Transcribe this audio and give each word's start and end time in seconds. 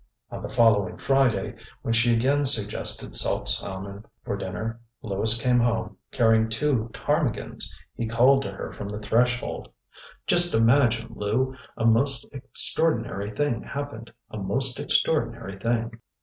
On 0.31 0.41
the 0.41 0.49
following 0.49 0.97
Friday, 0.97 1.53
when 1.83 1.93
she 1.93 2.11
again 2.11 2.43
suggested 2.43 3.15
salt 3.15 3.47
salmon 3.47 4.03
for 4.23 4.35
dinner, 4.35 4.79
Lewis 5.03 5.39
came 5.39 5.59
home, 5.59 5.95
carrying 6.11 6.49
two 6.49 6.89
ptarmigans! 6.91 7.79
He 7.95 8.07
called 8.07 8.41
to 8.41 8.51
her 8.51 8.71
from 8.71 8.89
the 8.89 8.97
threshold: 8.97 9.71
ŌĆ£Just 10.27 10.55
imagine, 10.55 11.11
Lou, 11.13 11.55
a 11.77 11.85
most 11.85 12.25
extraordinary 12.33 13.29
thing 13.29 13.61
happened! 13.61 14.11
A 14.31 14.39
most 14.39 14.79
extraordinary 14.79 15.59
thing! 15.59 15.91